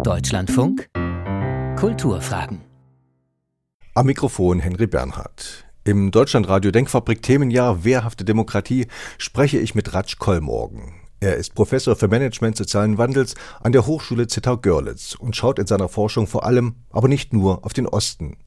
[0.00, 0.88] Deutschlandfunk
[1.78, 2.62] Kulturfragen.
[3.94, 5.64] Am Mikrofon Henry Bernhard.
[5.84, 10.94] Im Deutschlandradio Denkfabrik Themenjahr Wehrhafte Demokratie spreche ich mit Ratsch Kollmorgen.
[11.20, 15.88] Er ist Professor für Management sozialen Wandels an der Hochschule Zittau-Görlitz und schaut in seiner
[15.88, 18.38] Forschung vor allem, aber nicht nur, auf den Osten,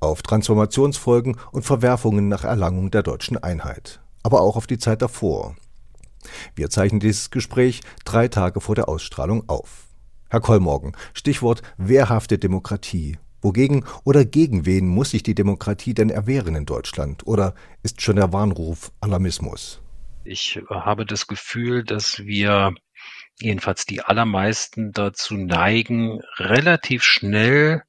[0.00, 5.56] auf Transformationsfolgen und Verwerfungen nach Erlangung der deutschen Einheit, aber auch auf die Zeit davor.
[6.54, 9.85] Wir zeichnen dieses Gespräch drei Tage vor der Ausstrahlung auf.
[10.28, 13.18] Herr Kollmorgen, Stichwort wehrhafte Demokratie.
[13.42, 17.26] Wogegen oder gegen wen muss sich die Demokratie denn erwehren in Deutschland?
[17.26, 19.80] Oder ist schon der Warnruf Alarmismus?
[20.24, 22.74] Ich habe das Gefühl, dass wir
[23.38, 27.82] jedenfalls die allermeisten dazu neigen, relativ schnell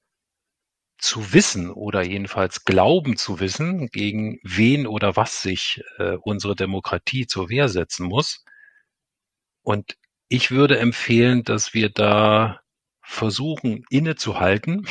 [1.00, 7.26] zu wissen oder jedenfalls glauben zu wissen, gegen wen oder was sich äh, unsere Demokratie
[7.26, 8.44] zur Wehr setzen muss.
[9.64, 9.98] Und
[10.30, 12.59] ich würde empfehlen, dass wir da
[13.02, 14.86] versuchen, innezuhalten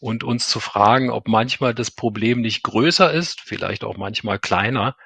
[0.00, 4.96] und uns zu fragen, ob manchmal das Problem nicht größer ist, vielleicht auch manchmal kleiner,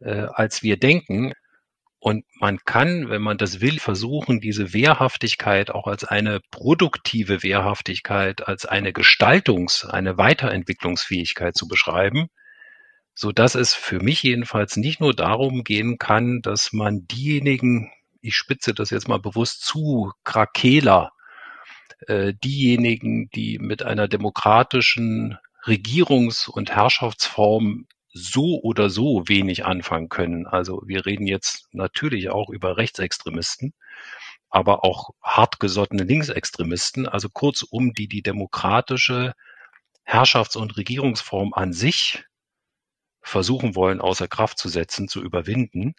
[0.00, 1.32] äh, als wir denken.
[2.00, 8.46] Und man kann, wenn man das will, versuchen, diese Wehrhaftigkeit auch als eine produktive Wehrhaftigkeit,
[8.46, 12.28] als eine Gestaltungs-, eine Weiterentwicklungsfähigkeit zu beschreiben,
[13.14, 17.90] so dass es für mich jedenfalls nicht nur darum gehen kann, dass man diejenigen
[18.20, 21.12] ich spitze das jetzt mal bewusst zu, Krakeler,
[22.06, 30.46] äh, diejenigen, die mit einer demokratischen Regierungs- und Herrschaftsform so oder so wenig anfangen können.
[30.46, 33.74] Also wir reden jetzt natürlich auch über Rechtsextremisten,
[34.48, 39.34] aber auch hartgesottene Linksextremisten, also kurzum, die die demokratische
[40.04, 42.24] Herrschafts- und Regierungsform an sich
[43.20, 45.94] versuchen wollen, außer Kraft zu setzen, zu überwinden.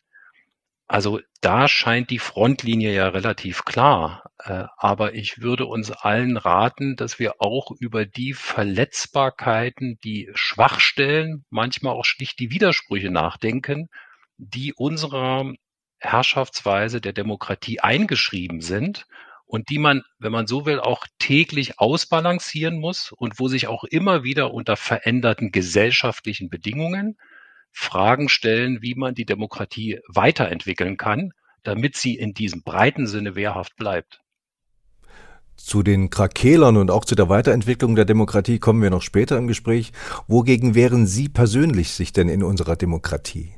[0.89, 4.23] Also da scheint die Frontlinie ja relativ klar.
[4.39, 11.45] Äh, aber ich würde uns allen raten, dass wir auch über die Verletzbarkeiten, die Schwachstellen,
[11.51, 13.89] manchmal auch schlicht die Widersprüche nachdenken,
[14.37, 15.53] die unserer
[15.99, 19.05] Herrschaftsweise der Demokratie eingeschrieben sind
[19.45, 23.83] und die man, wenn man so will, auch täglich ausbalancieren muss und wo sich auch
[23.83, 27.15] immer wieder unter veränderten gesellschaftlichen Bedingungen
[27.71, 31.31] Fragen stellen, wie man die Demokratie weiterentwickeln kann,
[31.63, 34.21] damit sie in diesem breiten Sinne wehrhaft bleibt.
[35.55, 39.47] Zu den Krakelern und auch zu der Weiterentwicklung der Demokratie kommen wir noch später im
[39.47, 39.91] Gespräch.
[40.27, 43.53] Wogegen wehren Sie persönlich sich denn in unserer Demokratie?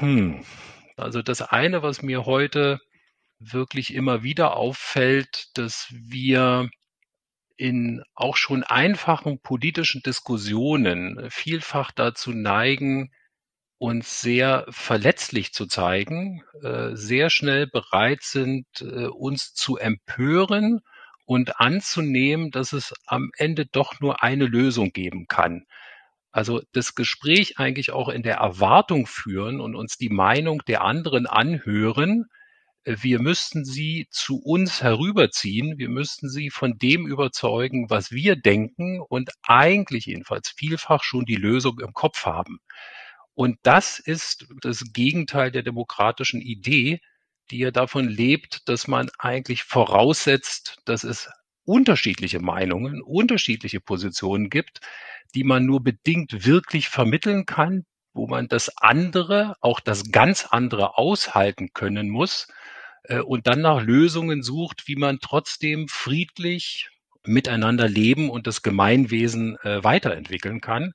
[0.00, 0.44] Hm.
[0.96, 2.80] Also das eine, was mir heute
[3.38, 6.68] wirklich immer wieder auffällt, dass wir
[7.60, 13.10] in auch schon einfachen politischen Diskussionen vielfach dazu neigen,
[13.76, 20.80] uns sehr verletzlich zu zeigen, äh, sehr schnell bereit sind, äh, uns zu empören
[21.26, 25.66] und anzunehmen, dass es am Ende doch nur eine Lösung geben kann.
[26.32, 31.26] Also das Gespräch eigentlich auch in der Erwartung führen und uns die Meinung der anderen
[31.26, 32.24] anhören,
[32.84, 35.78] wir müssten sie zu uns herüberziehen.
[35.78, 41.36] Wir müssten sie von dem überzeugen, was wir denken und eigentlich jedenfalls vielfach schon die
[41.36, 42.58] Lösung im Kopf haben.
[43.34, 47.00] Und das ist das Gegenteil der demokratischen Idee,
[47.50, 51.28] die ja davon lebt, dass man eigentlich voraussetzt, dass es
[51.64, 54.80] unterschiedliche Meinungen, unterschiedliche Positionen gibt,
[55.34, 60.98] die man nur bedingt wirklich vermitteln kann, wo man das andere, auch das ganz andere
[60.98, 62.48] aushalten können muss
[63.24, 66.90] und dann nach Lösungen sucht, wie man trotzdem friedlich
[67.24, 70.92] miteinander leben und das Gemeinwesen äh, weiterentwickeln kann.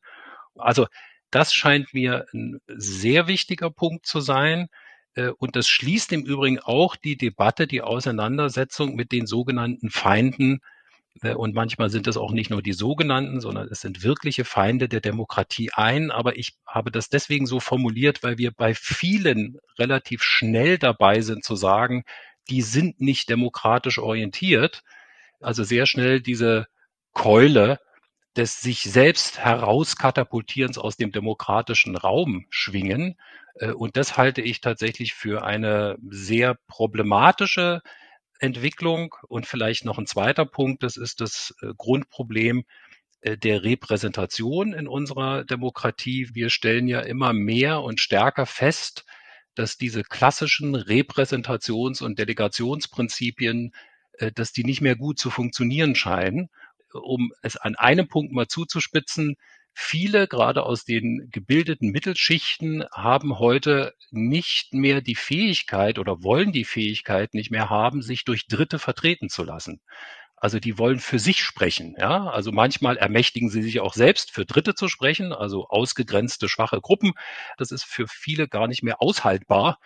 [0.56, 0.88] Also
[1.32, 4.68] das scheint mir ein sehr wichtiger Punkt zu sein.
[5.16, 10.56] Äh, und das schließt im Übrigen auch die Debatte, die Auseinandersetzung mit den sogenannten Feinden
[10.56, 10.75] äh,
[11.24, 15.00] und manchmal sind es auch nicht nur die sogenannten, sondern es sind wirkliche Feinde der
[15.00, 16.12] Demokratie ein.
[16.12, 21.44] Aber ich habe das deswegen so formuliert, weil wir bei vielen relativ schnell dabei sind
[21.46, 22.04] zu sagen,
[22.50, 24.84] die sind nicht demokratisch orientiert.
[25.40, 26.68] Also sehr schnell diese
[27.14, 27.80] Keule
[28.36, 33.16] des sich selbst herauskatapultierens aus dem demokratischen Raum schwingen.
[33.56, 37.82] Äh, und das halte ich tatsächlich für eine sehr problematische
[38.40, 39.16] Entwicklung.
[39.28, 42.66] Und vielleicht noch ein zweiter Punkt, das ist das äh, Grundproblem
[43.22, 46.30] äh, der Repräsentation in unserer Demokratie.
[46.34, 49.06] Wir stellen ja immer mehr und stärker fest,
[49.56, 53.72] dass diese klassischen Repräsentations- und Delegationsprinzipien,
[54.14, 56.50] äh, dass die nicht mehr gut zu funktionieren scheinen.
[56.94, 59.36] Um es an einem Punkt mal zuzuspitzen,
[59.76, 66.64] viele, gerade aus den gebildeten Mittelschichten, haben heute nicht mehr die Fähigkeit oder wollen die
[66.64, 69.82] Fähigkeit nicht mehr haben, sich durch Dritte vertreten zu lassen.
[70.38, 71.96] Also die wollen für sich sprechen.
[72.00, 72.30] Ja?
[72.30, 77.14] Also manchmal ermächtigen sie sich auch selbst, für Dritte zu sprechen, also ausgegrenzte, schwache Gruppen.
[77.58, 79.78] Das ist für viele gar nicht mehr aushaltbar,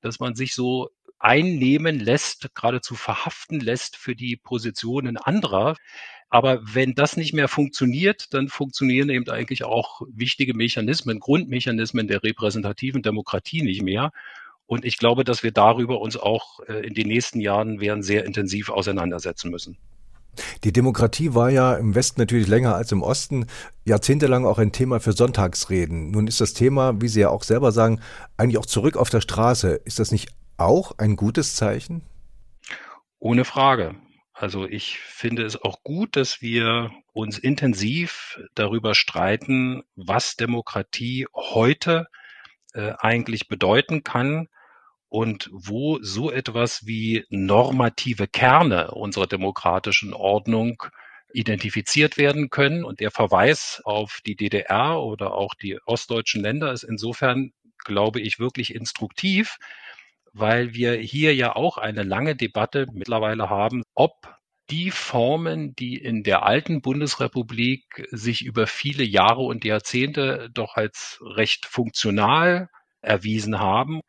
[0.00, 5.76] dass man sich so einnehmen lässt, geradezu verhaften lässt für die Positionen anderer.
[6.28, 12.22] Aber wenn das nicht mehr funktioniert, dann funktionieren eben eigentlich auch wichtige Mechanismen, Grundmechanismen der
[12.22, 14.10] repräsentativen Demokratie nicht mehr.
[14.66, 18.24] Und ich glaube, dass wir darüber uns auch äh, in den nächsten Jahren werden sehr
[18.24, 19.78] intensiv auseinandersetzen müssen.
[20.64, 23.46] Die Demokratie war ja im Westen natürlich länger als im Osten,
[23.84, 26.10] jahrzehntelang auch ein Thema für Sonntagsreden.
[26.10, 28.00] Nun ist das Thema, wie Sie ja auch selber sagen,
[28.36, 29.80] eigentlich auch zurück auf der Straße.
[29.84, 30.28] Ist das nicht
[30.58, 32.02] auch ein gutes Zeichen?
[33.18, 33.94] Ohne Frage.
[34.38, 42.06] Also ich finde es auch gut, dass wir uns intensiv darüber streiten, was Demokratie heute
[42.74, 44.48] äh, eigentlich bedeuten kann
[45.08, 50.82] und wo so etwas wie normative Kerne unserer demokratischen Ordnung
[51.32, 52.84] identifiziert werden können.
[52.84, 57.54] Und der Verweis auf die DDR oder auch die ostdeutschen Länder ist insofern,
[57.86, 59.56] glaube ich, wirklich instruktiv,
[60.38, 64.12] weil wir hier ja auch eine lange Debatte mittlerweile haben, ob
[64.68, 71.18] die Formen, die in der alten Bundesrepublik sich über viele Jahre und Jahrzehnte doch als
[71.22, 72.68] recht funktional
[73.00, 74.00] erwiesen haben,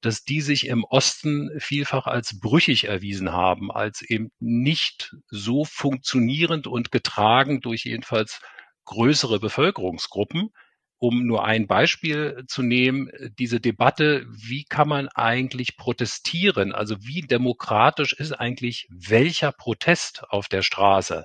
[0.00, 6.66] dass die sich im Osten vielfach als brüchig erwiesen haben, als eben nicht so funktionierend
[6.66, 8.40] und getragen durch jedenfalls
[8.84, 10.50] größere Bevölkerungsgruppen.
[10.98, 16.72] Um nur ein Beispiel zu nehmen, diese Debatte, wie kann man eigentlich protestieren?
[16.72, 21.24] Also wie demokratisch ist eigentlich welcher Protest auf der Straße?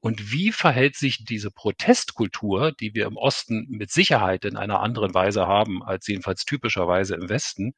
[0.00, 5.12] Und wie verhält sich diese Protestkultur, die wir im Osten mit Sicherheit in einer anderen
[5.12, 7.74] Weise haben als jedenfalls typischerweise im Westen,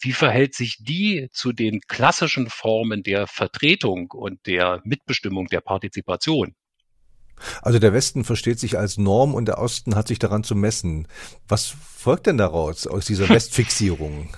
[0.00, 6.54] wie verhält sich die zu den klassischen Formen der Vertretung und der Mitbestimmung der Partizipation?
[7.60, 11.08] Also der Westen versteht sich als Norm und der Osten hat sich daran zu messen.
[11.48, 14.28] Was folgt denn daraus aus dieser Westfixierung?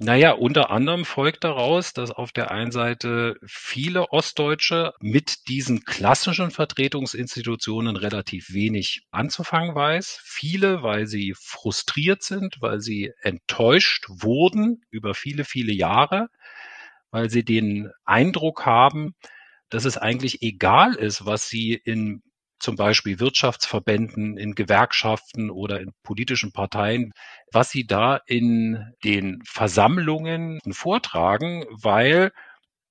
[0.00, 6.52] Naja, unter anderem folgt daraus, dass auf der einen Seite viele Ostdeutsche mit diesen klassischen
[6.52, 10.20] Vertretungsinstitutionen relativ wenig anzufangen weiß.
[10.22, 16.28] Viele, weil sie frustriert sind, weil sie enttäuscht wurden über viele, viele Jahre,
[17.10, 19.16] weil sie den Eindruck haben,
[19.70, 22.22] dass es eigentlich egal ist, was sie in
[22.60, 27.12] zum Beispiel Wirtschaftsverbänden, in Gewerkschaften oder in politischen Parteien,
[27.52, 32.32] was sie da in den Versammlungen vortragen, weil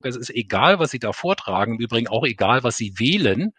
[0.03, 3.51] es ist egal, was sie da vortragen, im Übrigen auch egal, was sie wählen.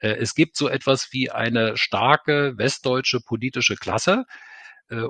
[0.00, 4.24] Äh, es gibt so etwas wie eine starke westdeutsche politische Klasse,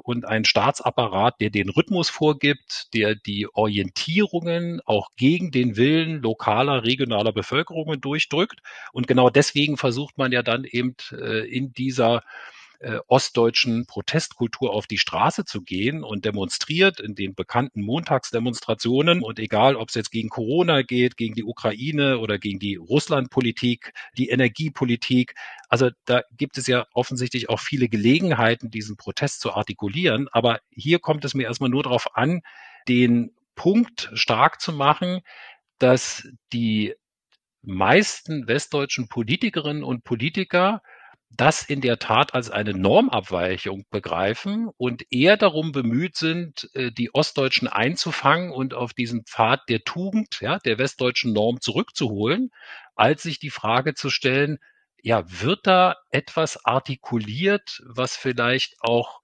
[0.02, 6.84] und ein Staatsapparat, der den Rhythmus vorgibt, der die Orientierungen auch gegen den Willen lokaler,
[6.84, 8.60] regionaler Bevölkerungen durchdrückt.
[8.92, 12.22] Und genau deswegen versucht man ja dann eben äh, in dieser
[12.80, 19.22] äh, ostdeutschen Protestkultur auf die Straße zu gehen und demonstriert in den bekannten Montagsdemonstrationen.
[19.22, 23.92] Und egal, ob es jetzt gegen Corona geht, gegen die Ukraine oder gegen die Russlandpolitik,
[24.16, 25.34] die Energiepolitik.
[25.68, 30.28] Also da gibt es ja offensichtlich auch viele Gelegenheiten, diesen Protest zu artikulieren.
[30.32, 32.42] Aber hier kommt es mir erstmal nur darauf an,
[32.88, 35.20] den Punkt stark zu machen,
[35.78, 36.94] dass die
[37.62, 40.82] meisten westdeutschen Politikerinnen und Politiker
[41.36, 47.14] das in der Tat als eine Normabweichung begreifen und eher darum bemüht sind, äh, die
[47.14, 52.50] Ostdeutschen einzufangen und auf diesen Pfad der Tugend, ja, der westdeutschen Norm zurückzuholen,
[52.94, 54.58] als sich die Frage zu stellen,
[55.02, 59.20] ja, wird da etwas artikuliert, was vielleicht auch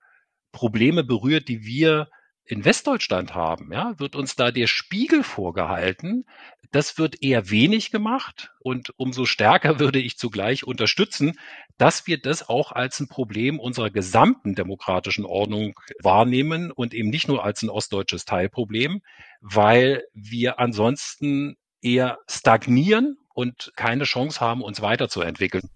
[0.52, 2.09] Probleme berührt, die wir
[2.50, 6.26] in Westdeutschland haben, ja, wird uns da der Spiegel vorgehalten.
[6.73, 11.38] Das wird eher wenig gemacht und umso stärker würde ich zugleich unterstützen,
[11.78, 17.28] dass wir das auch als ein Problem unserer gesamten demokratischen Ordnung wahrnehmen und eben nicht
[17.28, 19.02] nur als ein ostdeutsches Teilproblem,
[19.40, 25.71] weil wir ansonsten eher stagnieren und keine Chance haben, uns weiterzuentwickeln.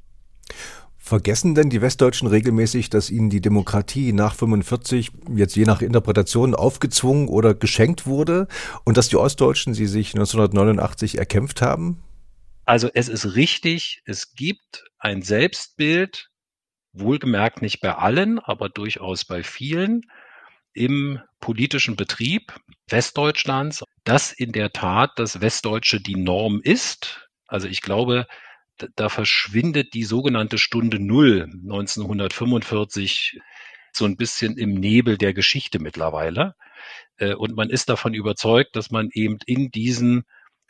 [1.05, 6.55] Vergessen denn die Westdeutschen regelmäßig, dass ihnen die Demokratie nach 45 jetzt je nach Interpretation
[6.55, 8.49] aufgezwungen oder geschenkt wurde
[8.85, 12.03] und dass die Ostdeutschen sie sich 1989 erkämpft haben?
[12.65, 16.31] Also es ist richtig, es gibt ein Selbstbild,
[16.95, 20.07] wohlgemerkt nicht bei allen, aber durchaus bei vielen
[20.73, 22.55] im politischen Betrieb
[22.89, 27.29] Westdeutschlands, dass in der Tat das Westdeutsche die Norm ist.
[27.47, 28.27] Also ich glaube,
[28.97, 33.41] da verschwindet die sogenannte Stunde Null 1945
[33.93, 36.55] so ein bisschen im Nebel der Geschichte mittlerweile.
[37.17, 40.25] Äh, und man ist davon überzeugt, dass man eben in diesen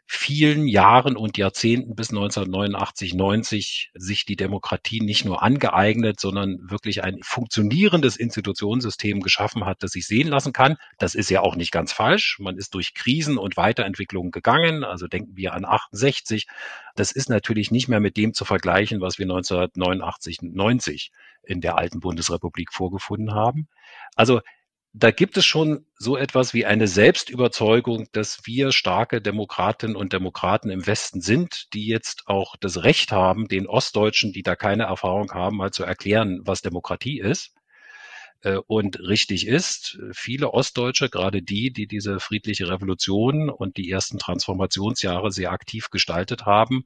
[0.07, 7.03] vielen Jahren und Jahrzehnten bis 1989, 90 sich die Demokratie nicht nur angeeignet, sondern wirklich
[7.03, 10.77] ein funktionierendes Institutionssystem geschaffen hat, das sich sehen lassen kann.
[10.99, 12.39] Das ist ja auch nicht ganz falsch.
[12.39, 14.85] Man ist durch Krisen und Weiterentwicklungen gegangen.
[14.85, 16.47] Also denken wir an 68.
[16.95, 21.79] Das ist natürlich nicht mehr mit dem zu vergleichen, was wir 1989, 90 in der
[21.79, 23.69] alten Bundesrepublik vorgefunden haben.
[24.15, 24.41] Also
[24.97, 30.71] da gibt es schon so etwas wie eine Selbstüberzeugung, dass wir starke Demokratinnen und Demokraten
[30.71, 35.33] im Westen sind, die jetzt auch das Recht haben, den Ostdeutschen, die da keine Erfahrung
[35.33, 37.57] haben, mal zu erklären, was Demokratie ist
[38.43, 39.99] äh, und richtig ist.
[40.13, 46.47] Viele Ostdeutsche, gerade die, die diese friedliche Revolution und die ersten Transformationsjahre sehr aktiv gestaltet
[46.47, 46.85] haben,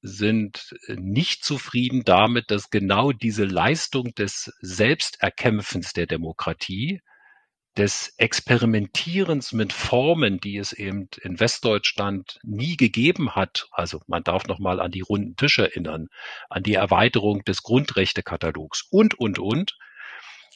[0.00, 7.00] sind nicht zufrieden damit, dass genau diese Leistung des Selbsterkämpfens der Demokratie
[7.76, 13.68] des Experimentierens mit Formen, die es eben in Westdeutschland nie gegeben hat.
[13.72, 16.08] Also man darf noch mal an die runden Tische erinnern,
[16.50, 19.78] an die Erweiterung des Grundrechtekatalogs und, und, und,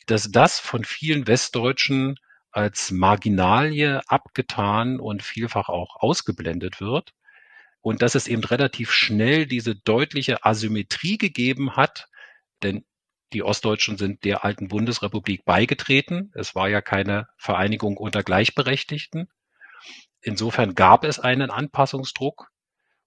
[0.06, 2.16] dass das von vielen Westdeutschen
[2.50, 7.12] als Marginalie abgetan und vielfach auch ausgeblendet wird.
[7.80, 12.08] Und dass es eben relativ schnell diese deutliche Asymmetrie gegeben hat,
[12.62, 12.84] denn
[13.32, 16.30] die Ostdeutschen sind der alten Bundesrepublik beigetreten.
[16.34, 19.28] Es war ja keine Vereinigung unter Gleichberechtigten.
[20.20, 22.48] Insofern gab es einen Anpassungsdruck.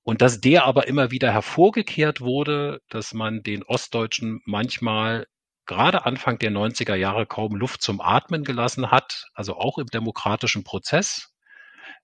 [0.04, 5.28] Und dass der aber immer wieder hervorgekehrt wurde, dass man den Ostdeutschen manchmal
[5.66, 10.64] gerade Anfang der 90er Jahre kaum Luft zum Atmen gelassen hat, also auch im demokratischen
[10.64, 11.32] Prozess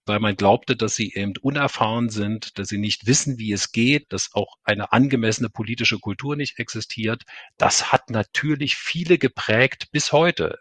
[0.05, 4.11] weil man glaubte, dass sie eben unerfahren sind, dass sie nicht wissen, wie es geht,
[4.13, 7.23] dass auch eine angemessene politische Kultur nicht existiert.
[7.57, 10.59] Das hat natürlich viele geprägt bis heute.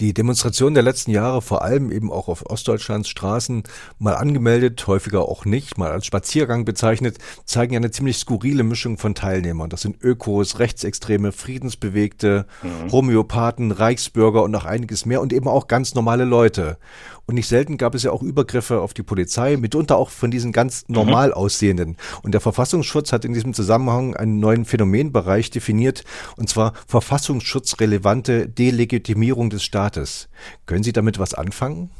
[0.00, 3.64] Die Demonstrationen der letzten Jahre, vor allem eben auch auf Ostdeutschlands Straßen,
[3.98, 8.98] mal angemeldet, häufiger auch nicht, mal als Spaziergang bezeichnet, zeigen ja eine ziemlich skurrile Mischung
[8.98, 9.70] von Teilnehmern.
[9.70, 12.92] Das sind Ökos, Rechtsextreme, Friedensbewegte, mhm.
[12.92, 16.78] Homöopathen, Reichsbürger und noch einiges mehr und eben auch ganz normale Leute.
[17.26, 20.52] Und nicht selten gab es ja auch Übergriffe auf die Polizei, mitunter auch von diesen
[20.52, 20.94] ganz mhm.
[20.94, 21.96] normal aussehenden.
[22.22, 26.04] Und der Verfassungsschutz hat in diesem Zusammenhang einen neuen Phänomenbereich definiert,
[26.36, 30.28] und zwar verfassungsschutzrelevante Delegitimierung des Staates.
[30.66, 31.90] Können Sie damit was anfangen?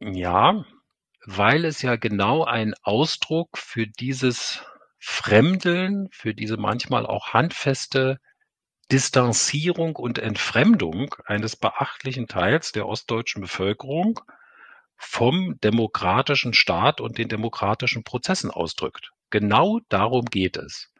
[0.00, 0.64] Ja,
[1.26, 4.62] weil es ja genau ein Ausdruck für dieses
[4.98, 8.18] Fremdeln, für diese manchmal auch handfeste
[8.90, 14.20] Distanzierung und Entfremdung eines beachtlichen Teils der ostdeutschen Bevölkerung
[14.96, 19.10] vom demokratischen Staat und den demokratischen Prozessen ausdrückt.
[19.30, 20.92] Genau darum geht es.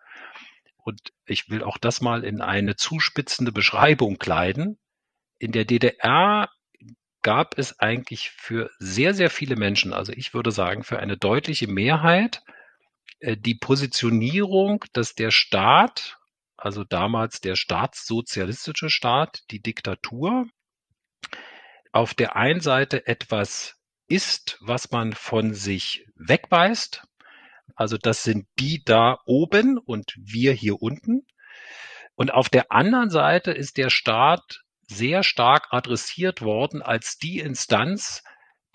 [0.77, 4.79] Und ich will auch das mal in eine zuspitzende Beschreibung kleiden.
[5.39, 6.51] In der DDR
[7.23, 11.67] gab es eigentlich für sehr, sehr viele Menschen, also ich würde sagen für eine deutliche
[11.67, 12.43] Mehrheit,
[13.21, 16.19] äh, die Positionierung, dass der Staat,
[16.57, 20.47] also damals der staatssozialistische Staat, die Diktatur,
[21.93, 23.77] auf der einen Seite etwas
[24.15, 27.03] ist, was man von sich wegweist.
[27.75, 31.27] Also das sind die da oben und wir hier unten.
[32.15, 38.23] Und auf der anderen Seite ist der Staat sehr stark adressiert worden als die Instanz,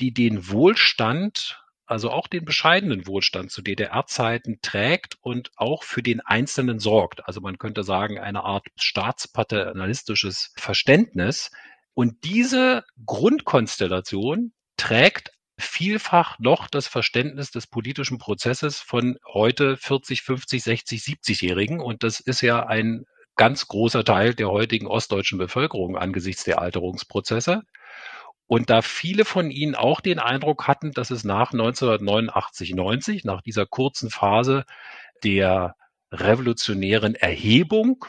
[0.01, 6.19] die den Wohlstand, also auch den bescheidenen Wohlstand zu DDR-Zeiten trägt und auch für den
[6.19, 7.25] Einzelnen sorgt.
[7.25, 11.49] Also man könnte sagen, eine Art staatspaternalistisches Verständnis.
[11.93, 20.63] Und diese Grundkonstellation trägt vielfach noch das Verständnis des politischen Prozesses von heute 40, 50,
[20.63, 21.81] 60, 70-Jährigen.
[21.81, 23.05] Und das ist ja ein
[23.35, 27.63] ganz großer Teil der heutigen ostdeutschen Bevölkerung angesichts der Alterungsprozesse.
[28.47, 33.41] Und da viele von ihnen auch den Eindruck hatten, dass es nach 1989, 90, nach
[33.41, 34.63] dieser kurzen Phase
[35.23, 35.75] der
[36.11, 38.05] revolutionären Erhebung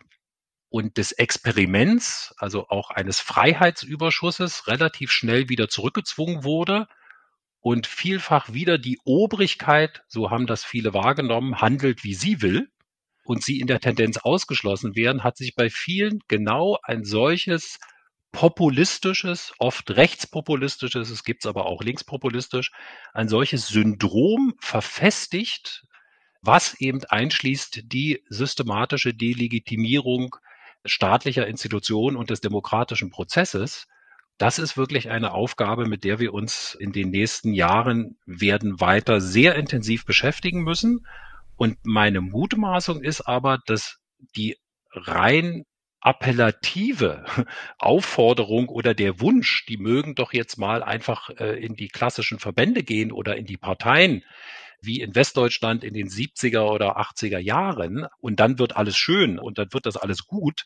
[0.70, 6.86] und des Experiments, also auch eines Freiheitsüberschusses, relativ schnell wieder zurückgezwungen wurde
[7.60, 12.70] und vielfach wieder die Obrigkeit, so haben das viele wahrgenommen, handelt, wie sie will
[13.24, 17.80] und sie in der Tendenz ausgeschlossen werden, hat sich bei vielen genau ein solches
[18.30, 22.70] populistisches, oft rechtspopulistisches, es gibt es aber auch linkspopulistisch,
[23.12, 25.84] ein solches Syndrom verfestigt,
[26.42, 30.36] was eben einschließt die systematische Delegitimierung
[30.84, 33.86] staatlicher Institutionen und des demokratischen Prozesses.
[34.38, 39.20] Das ist wirklich eine Aufgabe, mit der wir uns in den nächsten Jahren werden weiter
[39.20, 41.06] sehr intensiv beschäftigen müssen.
[41.56, 43.98] Und meine Mutmaßung ist aber, dass
[44.34, 44.56] die
[44.92, 45.64] rein
[46.00, 47.24] appellative
[47.78, 52.82] Aufforderung oder der Wunsch, die mögen doch jetzt mal einfach äh, in die klassischen Verbände
[52.82, 54.24] gehen oder in die Parteien,
[54.82, 59.58] wie in Westdeutschland in den 70er oder 80er Jahren und dann wird alles schön und
[59.58, 60.64] dann wird das alles gut.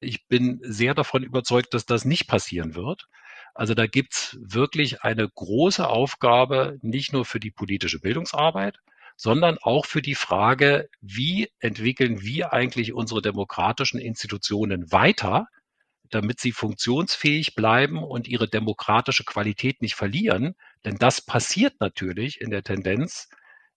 [0.00, 3.06] Ich bin sehr davon überzeugt, dass das nicht passieren wird.
[3.54, 8.78] Also da gibt's wirklich eine große Aufgabe, nicht nur für die politische Bildungsarbeit,
[9.16, 15.46] sondern auch für die Frage, wie entwickeln wir eigentlich unsere demokratischen Institutionen weiter,
[16.10, 20.54] damit sie funktionsfähig bleiben und ihre demokratische Qualität nicht verlieren.
[20.84, 23.28] Denn das passiert natürlich in der Tendenz,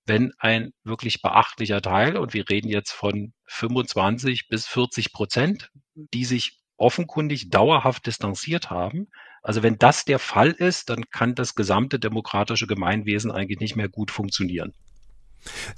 [0.07, 6.25] wenn ein wirklich beachtlicher Teil, und wir reden jetzt von 25 bis 40 Prozent, die
[6.25, 9.07] sich offenkundig dauerhaft distanziert haben.
[9.41, 13.89] Also wenn das der Fall ist, dann kann das gesamte demokratische Gemeinwesen eigentlich nicht mehr
[13.89, 14.73] gut funktionieren.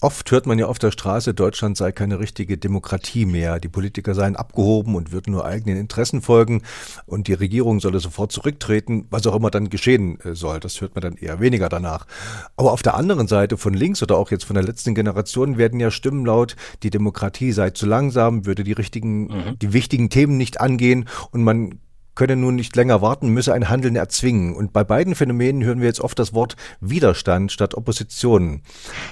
[0.02, 3.60] Oft hört man ja auf der Straße, Deutschland sei keine richtige Demokratie mehr.
[3.60, 6.64] Die Politiker seien abgehoben und würden nur eigenen Interessen folgen
[7.06, 10.60] und die Regierung solle sofort zurücktreten, was auch immer dann geschehen äh, soll.
[10.60, 12.08] Das hört man dann eher weniger danach.
[12.56, 15.80] Aber auf der anderen Seite von links oder auch jetzt von der letzten Generation werden
[15.80, 19.60] ja Stimmen laut, die Demokratie sei zu langsam, würde die richtigen, mhm.
[19.62, 21.80] die wichtigen Themen nicht angehen und man
[22.20, 24.54] könne nun nicht länger warten, müsse ein Handeln erzwingen.
[24.54, 28.62] Und bei beiden Phänomenen hören wir jetzt oft das Wort Widerstand statt Opposition.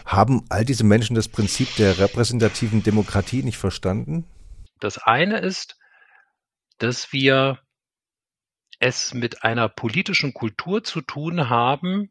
[0.06, 4.26] Haben all diese Menschen das Prinzip der repräsentativen Demokratie nicht verstanden?
[4.82, 5.78] Das eine ist,
[6.80, 7.60] dass wir
[8.80, 12.10] es mit einer politischen Kultur zu tun haben,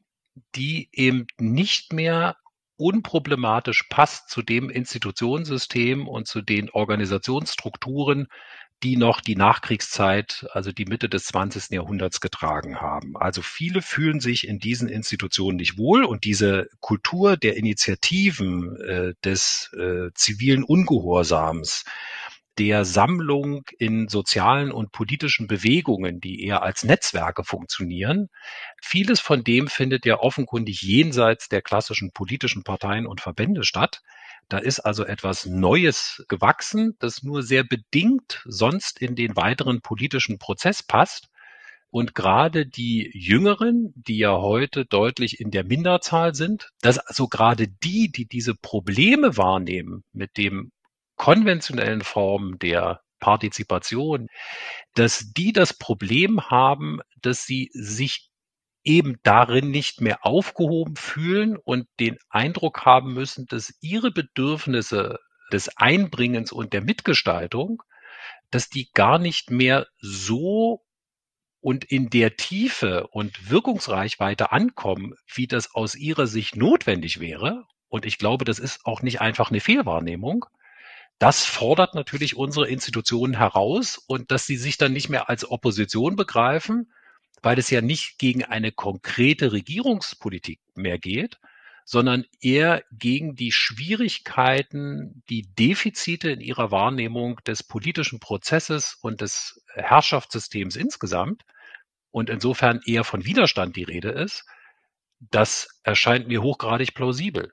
[0.54, 2.36] die eben nicht mehr
[2.78, 8.28] unproblematisch passt zu dem Institutionssystem und zu den Organisationsstrukturen,
[8.82, 11.70] die noch die Nachkriegszeit, also die Mitte des 20.
[11.70, 13.16] Jahrhunderts getragen haben.
[13.16, 19.14] Also viele fühlen sich in diesen Institutionen nicht wohl und diese Kultur der Initiativen, äh,
[19.24, 21.84] des äh, zivilen Ungehorsams,
[22.58, 28.28] der Sammlung in sozialen und politischen Bewegungen, die eher als Netzwerke funktionieren.
[28.82, 34.02] Vieles von dem findet ja offenkundig jenseits der klassischen politischen Parteien und Verbände statt.
[34.48, 40.38] Da ist also etwas Neues gewachsen, das nur sehr bedingt sonst in den weiteren politischen
[40.38, 41.28] Prozess passt.
[41.90, 47.68] Und gerade die Jüngeren, die ja heute deutlich in der Minderzahl sind, dass also gerade
[47.68, 50.72] die, die diese Probleme wahrnehmen mit dem
[51.16, 54.28] konventionellen Formen der Partizipation,
[54.94, 58.28] dass die das Problem haben, dass sie sich
[58.86, 65.18] eben darin nicht mehr aufgehoben fühlen und den Eindruck haben müssen, dass ihre Bedürfnisse
[65.52, 67.82] des Einbringens und der Mitgestaltung,
[68.50, 70.84] dass die gar nicht mehr so
[71.60, 77.64] und in der Tiefe und Wirkungsreichweite ankommen, wie das aus ihrer Sicht notwendig wäre.
[77.88, 80.46] Und ich glaube, das ist auch nicht einfach eine Fehlwahrnehmung.
[81.18, 86.14] Das fordert natürlich unsere Institutionen heraus und dass sie sich dann nicht mehr als Opposition
[86.14, 86.92] begreifen,
[87.46, 91.38] weil es ja nicht gegen eine konkrete Regierungspolitik mehr geht,
[91.84, 99.64] sondern eher gegen die Schwierigkeiten, die Defizite in ihrer Wahrnehmung des politischen Prozesses und des
[99.74, 101.44] Herrschaftssystems insgesamt
[102.10, 104.44] und insofern eher von Widerstand die Rede ist,
[105.20, 107.52] das erscheint mir hochgradig plausibel.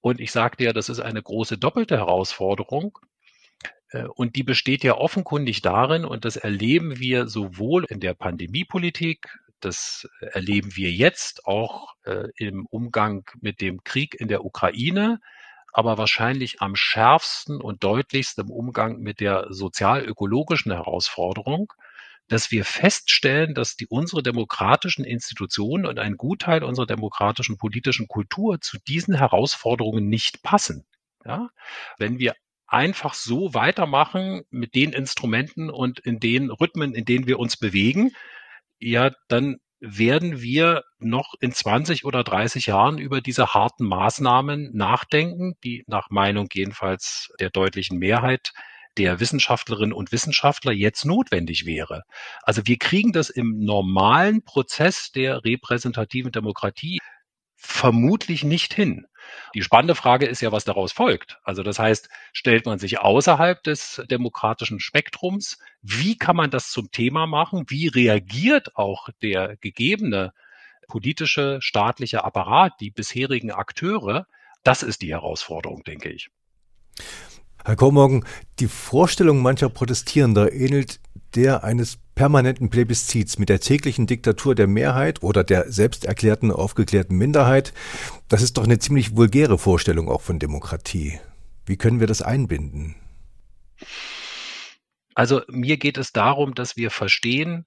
[0.00, 3.00] Und ich sagte ja, das ist eine große doppelte Herausforderung.
[3.90, 9.38] Äh, und die besteht ja offenkundig darin, und das erleben wir sowohl in der Pandemiepolitik,
[9.60, 15.20] das erleben wir jetzt auch äh, im Umgang mit dem Krieg in der Ukraine,
[15.72, 21.72] aber wahrscheinlich am schärfsten und deutlichsten im Umgang mit der sozial-ökologischen Herausforderung,
[22.28, 28.60] dass wir feststellen, dass die unsere demokratischen Institutionen und ein Gutteil unserer demokratischen politischen Kultur
[28.60, 30.86] zu diesen Herausforderungen nicht passen.
[31.24, 31.50] Ja?
[31.98, 32.34] Wenn wir
[32.66, 38.10] einfach so weitermachen mit den Instrumenten und in den Rhythmen, in denen wir uns bewegen,
[38.78, 45.54] ja, dann werden wir noch in 20 oder 30 Jahren über diese harten Maßnahmen nachdenken,
[45.64, 48.52] die nach Meinung jedenfalls der deutlichen Mehrheit
[48.96, 52.02] der Wissenschaftlerinnen und Wissenschaftler jetzt notwendig wäre.
[52.42, 56.98] Also wir kriegen das im normalen Prozess der repräsentativen Demokratie
[57.56, 59.06] vermutlich nicht hin.
[59.54, 61.38] Die spannende Frage ist ja, was daraus folgt.
[61.42, 65.58] Also das heißt, stellt man sich außerhalb des demokratischen Spektrums?
[65.82, 67.64] Wie kann man das zum Thema machen?
[67.68, 70.32] Wie reagiert auch der gegebene
[70.86, 74.26] politische, staatliche Apparat, die bisherigen Akteure?
[74.62, 76.30] Das ist die Herausforderung, denke ich.
[77.64, 78.24] Herr Kormorgen,
[78.60, 81.00] die Vorstellung mancher Protestierender ähnelt
[81.36, 87.74] der eines permanenten Plebiszits mit der täglichen Diktatur der Mehrheit oder der selbsterklärten aufgeklärten Minderheit.
[88.28, 91.20] Das ist doch eine ziemlich vulgäre Vorstellung auch von Demokratie.
[91.66, 92.96] Wie können wir das einbinden?
[95.14, 97.66] Also mir geht es darum, dass wir verstehen,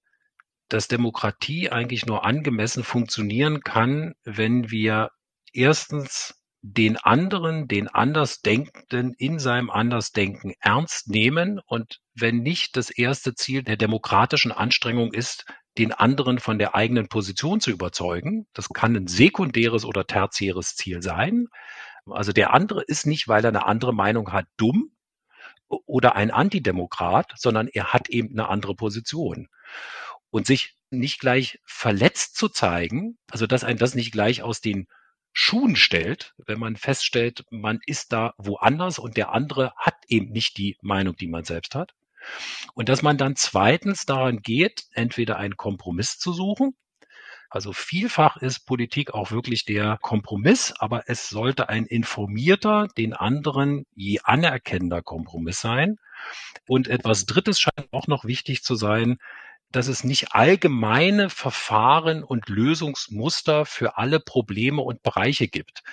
[0.68, 5.10] dass Demokratie eigentlich nur angemessen funktionieren kann, wenn wir
[5.54, 13.36] erstens den anderen, den Andersdenkenden in seinem Andersdenken ernst nehmen und wenn nicht das erste
[13.36, 15.46] Ziel der demokratischen Anstrengung ist,
[15.78, 18.48] den anderen von der eigenen Position zu überzeugen.
[18.54, 21.48] Das kann ein sekundäres oder tertiäres Ziel sein.
[22.06, 24.92] Also der andere ist nicht, weil er eine andere Meinung hat, dumm
[25.68, 29.48] oder ein Antidemokrat, sondern er hat eben eine andere Position.
[30.32, 34.88] Und sich nicht gleich verletzt zu zeigen, also dass ein das nicht gleich aus den
[35.32, 40.58] Schuhen stellt, wenn man feststellt, man ist da woanders und der andere hat eben nicht
[40.58, 41.94] die Meinung, die man selbst hat.
[42.74, 46.76] Und dass man dann zweitens daran geht, entweder einen Kompromiss zu suchen.
[47.50, 53.86] Also vielfach ist Politik auch wirklich der Kompromiss, aber es sollte ein informierter, den anderen
[53.96, 55.98] je anerkennender Kompromiss sein.
[56.68, 59.18] Und etwas Drittes scheint auch noch wichtig zu sein,
[59.72, 65.84] dass es nicht allgemeine Verfahren und Lösungsmuster für alle Probleme und Bereiche gibt.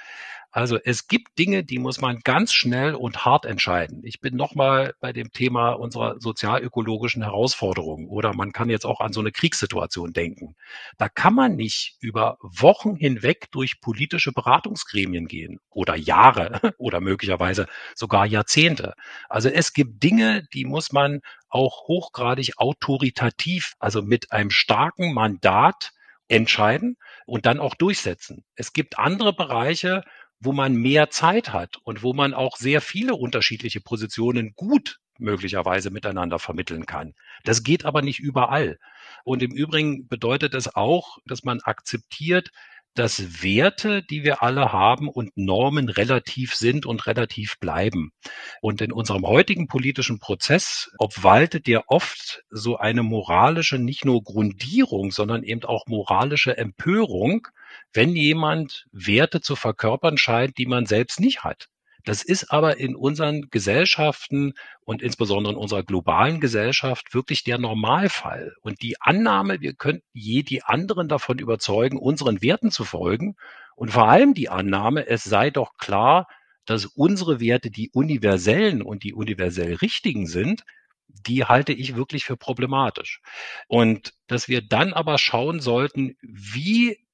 [0.56, 4.00] Also es gibt Dinge, die muss man ganz schnell und hart entscheiden.
[4.04, 9.12] Ich bin nochmal bei dem Thema unserer sozialökologischen Herausforderungen oder man kann jetzt auch an
[9.12, 10.56] so eine Kriegssituation denken.
[10.96, 17.66] Da kann man nicht über Wochen hinweg durch politische Beratungsgremien gehen oder Jahre oder möglicherweise
[17.94, 18.94] sogar Jahrzehnte.
[19.28, 25.90] Also es gibt Dinge, die muss man auch hochgradig autoritativ, also mit einem starken Mandat
[26.28, 28.44] entscheiden und dann auch durchsetzen.
[28.54, 30.02] Es gibt andere Bereiche,
[30.40, 35.90] wo man mehr Zeit hat und wo man auch sehr viele unterschiedliche Positionen gut möglicherweise
[35.90, 37.14] miteinander vermitteln kann.
[37.44, 38.78] Das geht aber nicht überall.
[39.24, 42.50] Und im Übrigen bedeutet es auch, dass man akzeptiert,
[42.98, 48.12] dass Werte, die wir alle haben und Normen relativ sind und relativ bleiben.
[48.60, 55.10] Und in unserem heutigen politischen Prozess obwaltet ja oft so eine moralische, nicht nur Grundierung,
[55.10, 57.46] sondern eben auch moralische Empörung,
[57.92, 61.68] wenn jemand Werte zu verkörpern scheint, die man selbst nicht hat.
[62.06, 68.54] Das ist aber in unseren Gesellschaften und insbesondere in unserer globalen Gesellschaft wirklich der Normalfall.
[68.62, 73.34] Und die Annahme, wir könnten je die anderen davon überzeugen, unseren Werten zu folgen
[73.74, 76.28] und vor allem die Annahme, es sei doch klar,
[76.64, 80.62] dass unsere Werte die universellen und die universell richtigen sind,
[81.08, 83.20] die halte ich wirklich für problematisch.
[83.66, 87.04] Und dass wir dann aber schauen sollten, wie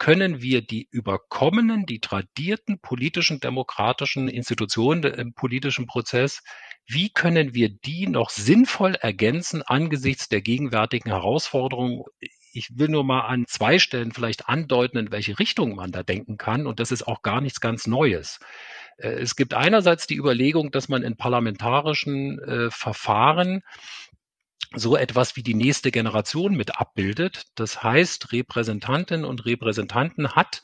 [0.00, 6.42] können wir die überkommenen, die tradierten politischen, demokratischen Institutionen im politischen Prozess,
[6.86, 12.04] wie können wir die noch sinnvoll ergänzen angesichts der gegenwärtigen Herausforderungen?
[12.52, 16.38] Ich will nur mal an zwei Stellen vielleicht andeuten, in welche Richtung man da denken
[16.38, 16.66] kann.
[16.66, 18.40] Und das ist auch gar nichts ganz Neues.
[18.96, 23.62] Äh, es gibt einerseits die Überlegung, dass man in parlamentarischen äh, Verfahren
[24.74, 27.44] so etwas wie die nächste Generation mit abbildet.
[27.54, 30.62] Das heißt, Repräsentantinnen und Repräsentanten hat,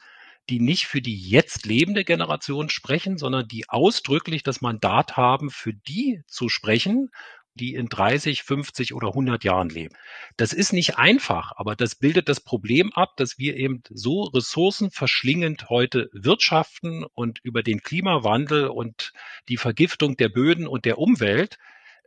[0.48, 5.72] die nicht für die jetzt lebende Generation sprechen, sondern die ausdrücklich das Mandat haben, für
[5.72, 7.10] die zu sprechen,
[7.54, 9.96] die in 30, 50 oder 100 Jahren leben.
[10.36, 15.68] Das ist nicht einfach, aber das bildet das Problem ab, dass wir eben so ressourcenverschlingend
[15.70, 19.12] heute wirtschaften und über den Klimawandel und
[19.48, 21.58] die Vergiftung der Böden und der Umwelt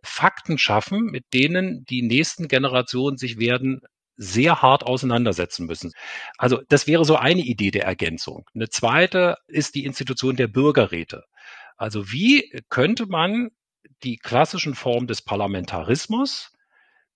[0.04, 3.82] Fakten schaffen, mit denen die nächsten Generationen sich werden
[4.16, 5.94] sehr hart auseinandersetzen müssen.
[6.38, 8.46] Also das wäre so eine Idee der Ergänzung.
[8.54, 11.24] Eine zweite ist die Institution der Bürgerräte.
[11.78, 13.50] Also wie könnte man
[14.04, 16.52] die klassischen Formen des Parlamentarismus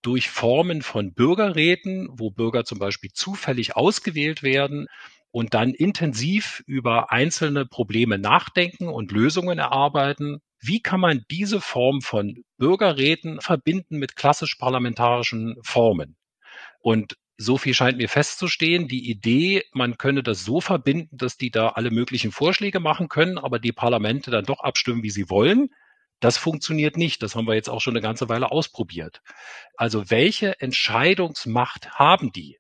[0.02, 4.88] durch Formen von Bürgerräten, wo Bürger zum Beispiel zufällig ausgewählt werden,
[5.34, 10.42] und dann intensiv über einzelne Probleme nachdenken und Lösungen erarbeiten.
[10.66, 16.16] Wie kann man diese Form von Bürgerräten verbinden mit klassisch parlamentarischen Formen?
[16.80, 18.88] Und so viel scheint mir festzustehen.
[18.88, 23.38] Die Idee, man könne das so verbinden, dass die da alle möglichen Vorschläge machen können,
[23.38, 25.68] aber die Parlamente dann doch abstimmen, wie sie wollen.
[26.22, 27.22] Das funktioniert nicht.
[27.24, 29.22] Das haben wir jetzt auch schon eine ganze Weile ausprobiert.
[29.76, 32.58] Also welche Entscheidungsmacht haben die?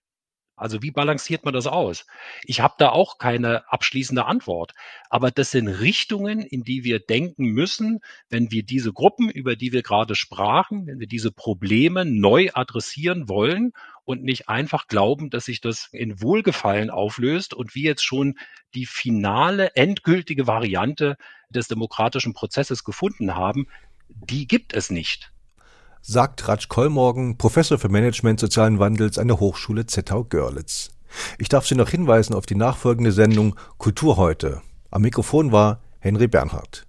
[0.55, 2.05] Also wie balanciert man das aus?
[2.43, 4.73] Ich habe da auch keine abschließende Antwort.
[5.09, 9.73] Aber das sind Richtungen, in die wir denken müssen, wenn wir diese Gruppen, über die
[9.73, 13.71] wir gerade sprachen, wenn wir diese Probleme neu adressieren wollen
[14.05, 18.35] und nicht einfach glauben, dass sich das in Wohlgefallen auflöst und wir jetzt schon
[18.75, 21.17] die finale, endgültige Variante
[21.49, 23.67] des demokratischen Prozesses gefunden haben.
[24.07, 25.32] Die gibt es nicht.
[26.05, 30.91] Sagt Ratsch Kollmorgen, Professor für Management sozialen Wandels an der Hochschule Zettau-Görlitz.
[31.37, 34.61] Ich darf Sie noch hinweisen auf die nachfolgende Sendung Kultur heute.
[34.91, 36.85] Am Mikrofon war Henry Bernhard.